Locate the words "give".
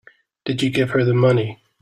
0.71-0.89